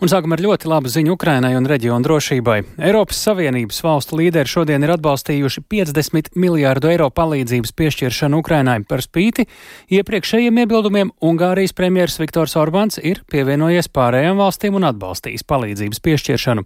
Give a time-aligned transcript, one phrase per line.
[0.00, 2.54] Un sākam ar ļoti labu ziņu Ukrainai un reģionu drošībai.
[2.88, 8.78] Eiropas Savienības valstu līderi šodien ir atbalstījuši 50 miljārdu eiro palīdzības piešķiršanu Ukrainai.
[8.88, 9.44] Par spīti
[9.92, 16.64] iepriekšējiem iebildumiem Ungārijas premjeras Viktors Orbāns ir pievienojies pārējām valstīm un atbalstījis palīdzības piešķiršanu.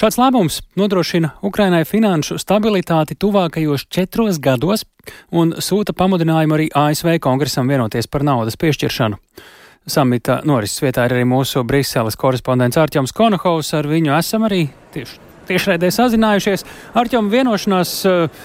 [0.00, 4.88] Šāds lēmums nodrošina Ukrainai finanšu stabilitāti tuvākajos četros gados
[5.28, 9.20] un sūta pamudinājumu arī ASV kongresam vienoties par naudas piešķiršanu.
[9.90, 13.74] Samita norises vietā ir arī mūsu Briseles korespondents Arķoms Konohovs.
[13.76, 16.64] Ar viņu esam arī tieši tiešraidē sazinājušies.
[16.98, 18.42] Arķom vienošanās uh,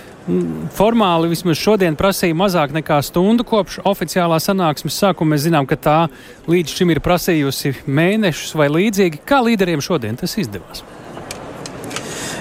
[0.75, 5.35] formāli vismaz šodien prasīja mazāk nekā stundu kopš oficiālā sanāksmes sākuma.
[5.35, 5.99] Mēs zinām, ka tā
[6.49, 9.21] līdz šim ir prasījusi mēnešus vai līdzīgi.
[9.27, 10.85] Kā līderiem šodien tas izdevās?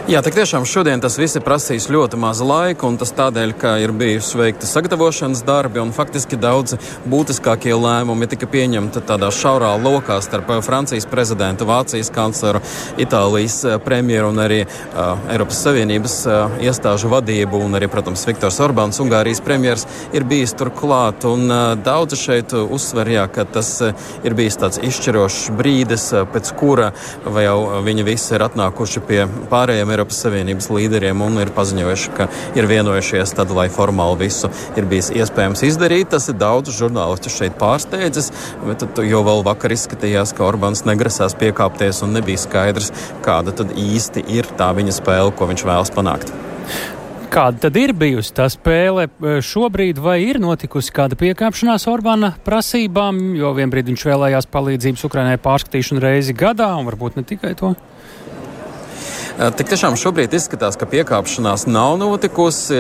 [0.05, 3.71] Jā, tik tiešām šodien tas viss ir prasījis ļoti maz laika, un tas tādēļ, ka
[3.81, 6.77] ir bijusi veikta sagatavošanas darbi, un faktiski daudzi
[7.09, 12.61] būtiskākie lēmumi tika pieņemti tādā šaurā lokā starp Francijas prezidentu, Vācijas kancleru,
[13.01, 18.61] Itālijas eh, premjeru un arī uh, Eiropas Savienības uh, iestāžu vadību, un arī, protams, Viktors
[18.61, 23.73] Orbāns, Ungārijas premjers, ir bijis tur klāt, un uh, daudzi šeit uzsver, jā, ka tas
[23.81, 26.93] uh, ir bijis tāds izšķirošs brīdis, uh, pēc kura
[27.25, 32.29] vai jau viņi visi ir atnākuši pie pārējiem Eiropas Savienības līderiem un ir paziņojuši, ka
[32.59, 36.11] ir vienojušies tad, lai formāli visu ir bijis iespējams izdarīt.
[36.15, 38.33] Tas ir daudz žurnālistu šeit pārsteidzis,
[38.67, 42.93] bet jo vēl vakar izskatījās, ka Orbāns negrasās piekāpties un nebija skaidrs,
[43.25, 46.35] kāda tad īsti ir tā viņa spēle, ko viņš vēlas panākt.
[47.35, 53.19] Kāda tad ir bijusi tā spēle e, šobrīd, vai ir notikusi kāda piekāpšanās Orbāna prasībām,
[53.35, 57.73] jo vienbrīd viņš vēlējās palīdzības Ukrainai pārskatīšanu reizi gadā, un varbūt ne tikai to?
[59.35, 62.77] Eh, tik tiešām šobrīd izskatās, ka piekāpšanās nav notikusi.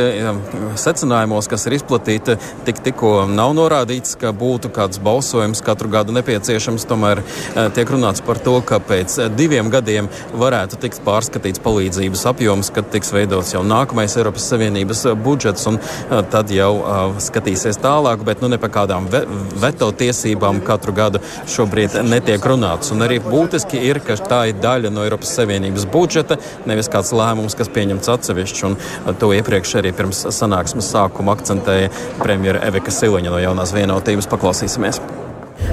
[0.78, 6.86] Secinājumos, kas ir izplatīti, tik, tikko nav norādīts, ka būtu kāds balsojums katru gadu nepieciešams.
[6.86, 12.70] Tomēr eh, tiek runāts par to, ka pēc diviem gadiem varētu tikt pārskatīts palīdzības apjoms,
[12.76, 16.70] kad tiks veidots jau nākamais Eiropas Savienības budžets, un eh, tad jau
[17.18, 19.24] skatīsies tālāk, bet nu ne par kādām ve
[19.58, 22.94] veto tiesībām katru gadu šobrīd netiek runāts.
[22.94, 26.38] Un arī būtiski ir, ka tā ir daļa no Eiropas Savienības budžeta
[26.70, 28.64] nevis kāds lēmums, kas pieņemts atsevišķi.
[28.70, 34.30] Un to iepriekš arī pirms sanāksmes sākuma akcentēja premjera Evika Siliņa no jaunās vienotības.
[34.30, 35.02] Paklausīsimies!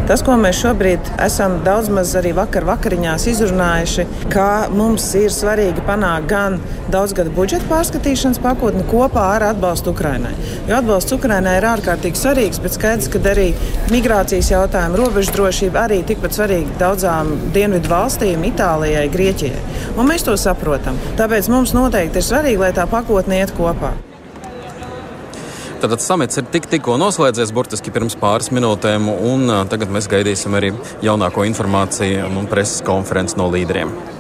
[0.10, 5.86] Tas, ko mēs šobrīd esam daudz maz arī vakar vakariņās izrunājuši, ka mums ir svarīgi
[5.88, 6.58] panākt gan
[6.92, 10.34] daudzgadu budžeta pārskatīšanas pakotni kopā ar atbalstu Ukrainai.
[10.68, 13.48] Jo atbalsts Ukrainai ir ārkārtīgi svarīgs, bet skaidrs, ka arī
[13.94, 19.66] migrācijas jautājumi, robežu drošība arī tikpat svarīgi daudzām dienvidu valstīm, Itālijai, Grieķijai.
[19.96, 21.00] Un mēs to saprotam.
[21.20, 23.96] Tāpēc mums noteikti ir svarīgi, lai tā pakotne iet kopā.
[25.82, 30.70] Tātad samits ir tik, tikko noslēdzies, burtiski pirms pāris minūtēm, un tagad mēs gaidīsim arī
[31.02, 33.90] jaunāko informāciju un preses konferenci no līderiem.